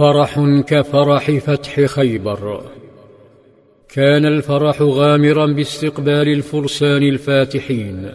فرح 0.00 0.60
كفرح 0.66 1.30
فتح 1.30 1.80
خيبر. 1.80 2.62
كان 3.94 4.26
الفرح 4.26 4.82
غامرا 4.82 5.46
باستقبال 5.46 6.28
الفرسان 6.28 7.02
الفاتحين. 7.02 8.10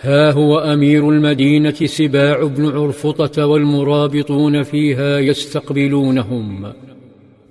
ها 0.00 0.30
هو 0.30 0.58
أمير 0.58 1.10
المدينة 1.10 1.70
سباع 1.70 2.44
بن 2.44 2.66
عرفطة 2.66 3.46
والمرابطون 3.46 4.62
فيها 4.62 5.18
يستقبلونهم. 5.18 6.72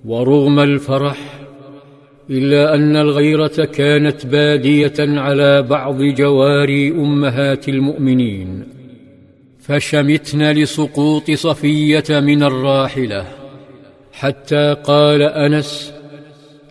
ورغم 0.04 0.60
الفرح 0.60 1.40
إلا 2.30 2.74
أن 2.74 2.96
الغيرة 2.96 3.64
كانت 3.64 4.26
بادية 4.26 4.94
على 4.98 5.62
بعض 5.62 6.02
جواري 6.02 6.90
أمهات 6.90 7.68
المؤمنين. 7.68 8.75
فشمتن 9.66 10.42
لسقوط 10.42 11.30
صفية 11.30 12.04
من 12.10 12.42
الراحلة. 12.42 13.26
حتى 14.12 14.76
قال 14.84 15.22
أنس 15.22 15.92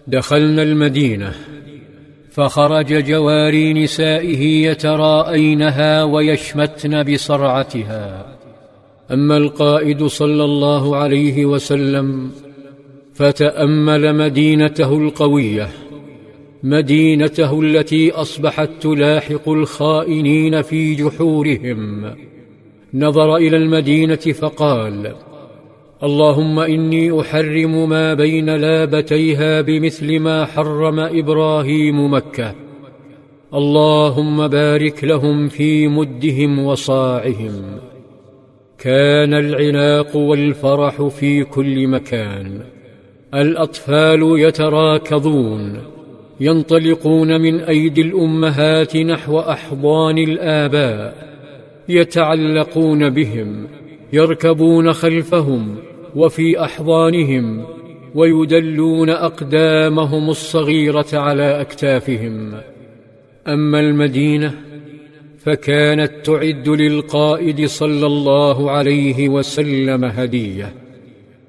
دخلنا 0.07 0.63
المدينة. 0.63 1.33
فخرج 2.31 3.03
جواري 3.03 3.73
نسائه 3.73 4.67
يتراءينها 4.67 6.03
ويشمتن 6.03 7.03
بصرعتها. 7.03 8.25
أما 9.11 9.37
القائد 9.37 10.05
صلى 10.05 10.43
الله 10.43 10.95
عليه 10.97 11.45
وسلم 11.45 12.31
فتأمل 13.13 14.15
مدينته 14.15 14.97
القوية 14.97 15.69
مدينته 16.63 17.61
التي 17.61 18.11
أصبحت 18.11 18.69
تلاحق 18.81 19.49
الخائنين 19.49 20.61
في 20.61 20.95
جحورهم. 20.95 22.15
نظر 22.95 23.35
إلى 23.35 23.57
المدينة 23.57 24.15
فقال 24.15 25.15
اللهم 26.03 26.59
إني 26.59 27.21
أحرم 27.21 27.89
ما 27.89 28.13
بين 28.13 28.55
لابتيها 28.55 29.61
بمثل 29.61 30.19
ما 30.19 30.45
حرم 30.45 30.99
إبراهيم 30.99 32.13
مكة. 32.13 32.55
اللهم 33.53 34.47
بارك 34.47 35.03
لهم 35.03 35.47
في 35.47 35.87
مدهم 35.87 36.59
وصاعهم. 36.59 37.79
كان 38.79 39.33
العناق 39.33 40.15
والفرح 40.15 41.01
في 41.01 41.43
كل 41.43 41.87
مكان. 41.87 42.61
الأطفال 43.33 44.39
يتراكضون 44.39 45.77
ينطلقون 46.39 47.41
من 47.41 47.59
أيدي 47.59 48.01
الأمهات 48.01 48.97
نحو 48.97 49.39
أحضان 49.39 50.17
الآباء. 50.17 51.34
يتعلقون 51.89 53.09
بهم 53.09 53.67
يركبون 54.13 54.93
خلفهم 54.93 55.75
وفي 56.15 56.63
أحضانهم 56.63 57.65
ويدلون 58.15 59.09
أقدامهم 59.09 60.29
الصغيرة 60.29 61.07
على 61.13 61.61
أكتافهم. 61.61 62.53
أما 63.47 63.79
المدينة 63.79 64.53
فكانت 65.37 66.11
تعد 66.23 66.69
للقائد 66.69 67.65
صلى 67.65 68.05
الله 68.05 68.71
عليه 68.71 69.29
وسلم 69.29 70.05
هدية. 70.05 70.73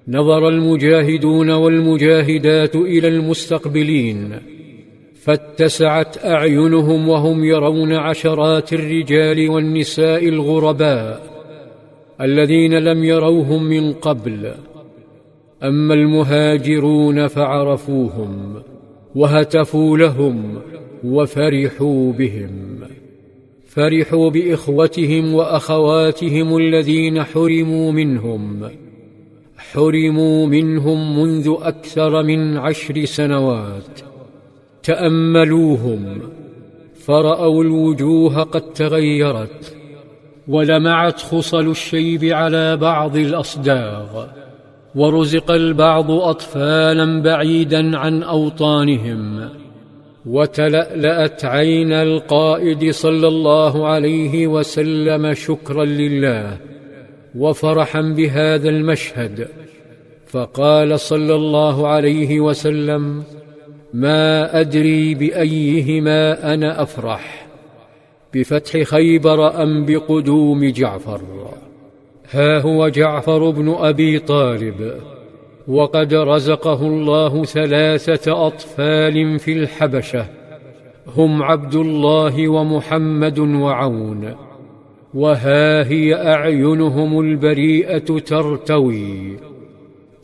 نظر 0.08 0.48
المجاهدون 0.48 1.50
والمجاهدات 1.50 2.76
إلى 2.76 3.08
المستقبلين 3.08 4.38
فاتسعت 5.26 6.24
أعينهم 6.24 7.08
وهم 7.08 7.44
يرون 7.44 7.92
عشرات 7.92 8.72
الرجال 8.72 9.50
والنساء 9.50 10.28
الغرباء 10.28 11.22
الذين 12.20 12.78
لم 12.78 13.04
يروهم 13.04 13.64
من 13.64 13.92
قبل. 13.92 14.54
أما 15.62 15.94
المهاجرون 15.94 17.26
فعرفوهم 17.26 18.54
وهتفوا 19.14 19.98
لهم 19.98 20.58
وفرحوا 21.04 22.12
بهم. 22.12 22.50
فرحوا 23.66 24.30
بإخوتهم 24.30 25.34
وأخواتهم 25.34 26.56
الذين 26.56 27.22
حرموا 27.22 27.92
منهم. 27.92 28.70
حرموا 29.56 30.46
منهم 30.46 31.20
منذ 31.20 31.54
أكثر 31.62 32.22
من 32.22 32.56
عشر 32.56 33.04
سنوات. 33.04 34.15
تأملوهم 34.86 36.20
فرأوا 37.06 37.64
الوجوه 37.64 38.42
قد 38.42 38.72
تغيرت 38.72 39.76
ولمعت 40.48 41.20
خصل 41.20 41.70
الشيب 41.70 42.24
على 42.24 42.76
بعض 42.76 43.16
الأصداغ 43.16 44.26
ورزق 44.94 45.50
البعض 45.50 46.10
اطفالا 46.10 47.22
بعيدا 47.22 47.98
عن 47.98 48.22
أوطانهم 48.22 49.48
وتلألأت 50.26 51.44
عين 51.44 51.92
القائد 51.92 52.90
صلى 52.90 53.28
الله 53.28 53.86
عليه 53.86 54.46
وسلم 54.46 55.34
شكرا 55.34 55.84
لله 55.84 56.58
وفرحا 57.34 58.00
بهذا 58.00 58.68
المشهد 58.68 59.48
فقال 60.26 61.00
صلى 61.00 61.34
الله 61.34 61.88
عليه 61.88 62.40
وسلم 62.40 63.22
ما 63.96 64.60
أدري 64.60 65.14
بأيهما 65.14 66.54
أنا 66.54 66.82
أفرح 66.82 67.46
بفتح 68.34 68.82
خيبر 68.82 69.62
أم 69.62 69.84
بقدوم 69.84 70.64
جعفر. 70.64 71.20
ها 72.30 72.58
هو 72.58 72.88
جعفر 72.88 73.50
بن 73.50 73.74
أبي 73.78 74.18
طالب 74.18 74.94
وقد 75.68 76.14
رزقه 76.14 76.86
الله 76.86 77.44
ثلاثة 77.44 78.46
أطفال 78.46 79.38
في 79.38 79.52
الحبشة 79.52 80.26
هم 81.16 81.42
عبد 81.42 81.74
الله 81.74 82.48
ومحمد 82.48 83.38
وعون. 83.38 84.34
وها 85.14 85.88
هي 85.88 86.14
أعينهم 86.14 87.20
البريئة 87.20 87.98
ترتوي. 87.98 89.36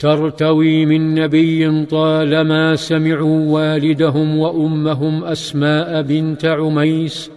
ترتوي 0.03 0.87
من 0.87 1.15
نبي 1.15 1.85
طالما 1.87 2.77
سمعوا 2.77 3.51
والدهم 3.51 4.39
وأمهم 4.39 5.25
أسماء 5.25 6.03
بنت 6.03 6.45
عميس 6.45 7.31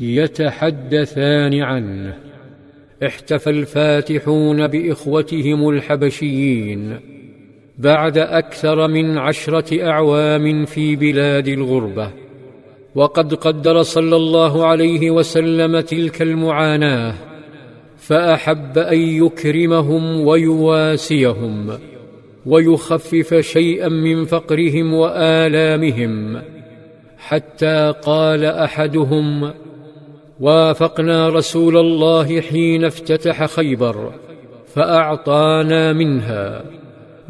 يتحدثان 0.00 1.62
عنه. 1.62 2.14
احتفى 3.06 3.50
الفاتحون 3.50 4.66
بإخوتهم 4.66 5.68
الحبشيين 5.68 6.96
بعد 7.78 8.18
أكثر 8.18 8.88
من 8.88 9.18
عشرة 9.18 9.88
أعوام 9.88 10.64
في 10.64 10.96
بلاد 10.96 11.48
الغربة. 11.48 12.10
وقد 12.94 13.34
قدر 13.34 13.82
صلى 13.82 14.16
الله 14.16 14.66
عليه 14.66 15.10
وسلم 15.10 15.80
تلك 15.80 16.22
المعاناة 16.22 17.14
فأحب 17.96 18.78
أن 18.78 18.98
يكرمهم 18.98 20.20
ويواسيهم. 20.20 21.70
ويخفف 22.46 23.34
شيئا 23.34 23.88
من 23.88 24.24
فقرهم 24.24 24.94
وآلامهم. 24.94 26.42
حتى 27.18 27.94
قال 28.02 28.44
أحدهم 28.44 29.50
وافقنا 30.40 31.28
رسول 31.28 31.76
الله 31.76 32.40
حين 32.40 32.84
افتتح 32.84 33.46
خيبر 33.46 34.12
فأعطانا 34.74 35.92
منها. 35.92 36.64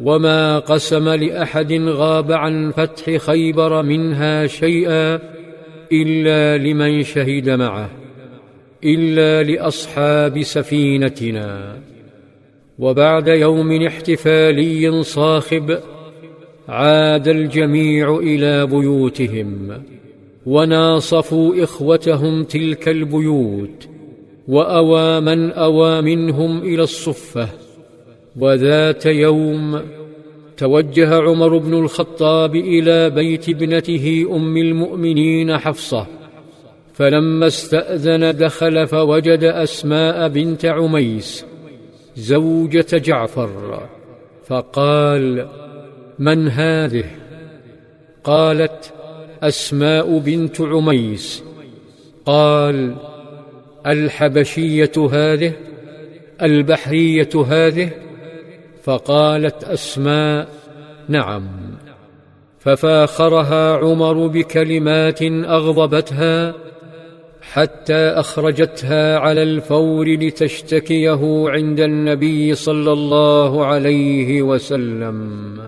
وما 0.02 0.58
قسم 0.58 1.08
لأحد 1.08 1.72
غاب 1.72 2.32
عن 2.32 2.70
فتح 2.70 3.16
خيبر 3.16 3.82
منها 3.82 4.46
شيئا 4.46 5.18
إلا 5.92 6.58
لمن 6.58 7.02
شهد 7.02 7.50
معه 7.50 7.90
إلا 8.84 9.42
لأصحاب 9.42 10.42
سفينتنا. 10.42 11.76
وبعد 12.78 13.28
يوم 13.28 13.82
احتفالي 13.82 15.02
صاخب 15.02 15.78
عاد 16.68 17.28
الجميع 17.28 18.16
إلى 18.16 18.66
بيوتهم 18.66 19.82
وناصفوا 20.46 21.64
إخوتهم 21.64 22.44
تلك 22.44 22.88
البيوت 22.88 23.88
وأوى 24.48 25.20
من 25.20 25.50
أوى 25.52 26.00
منهم 26.00 26.62
إلى 26.62 26.82
الصفة. 26.82 27.48
وذات 28.40 29.06
يوم 29.06 29.80
توجه 30.56 31.14
عمر 31.14 31.58
بن 31.58 31.74
الخطاب 31.74 32.56
إلى 32.56 33.10
بيت 33.10 33.48
ابنته 33.48 34.26
أم 34.30 34.56
المؤمنين 34.56 35.58
حفصة 35.58 36.06
فلما 36.94 37.46
استأذن 37.46 38.36
دخل 38.36 38.86
فوجد 38.86 39.44
أسماء 39.44 40.28
بنت 40.28 40.64
عميس 40.64 41.44
زوجة 42.16 42.86
جعفر 42.92 43.88
فقال 44.46 45.48
من 46.18 46.48
هذه؟ 46.48 47.04
قالت 48.24 48.92
أسماء 49.42 50.18
بنت 50.18 50.60
عميس. 50.60 51.44
قال 52.26 52.96
الحبشية 53.86 54.92
هذه؟ 55.12 55.52
البحرية 56.42 57.30
هذه؟ 57.46 57.90
فقالت 58.82 59.64
أسماء 59.64 60.48
نعم. 61.08 61.48
ففاخرها 62.58 63.76
عمر 63.76 64.26
بكلمات 64.26 65.22
أغضبتها 65.22 66.54
حتى 67.52 67.94
أخرجتها 67.94 69.18
على 69.18 69.42
الفور 69.42 70.08
لتشتكيه 70.08 71.44
عند 71.48 71.80
النبي 71.80 72.54
صلى 72.54 72.92
الله 72.92 73.66
عليه 73.66 74.42
وسلم. 74.42 75.58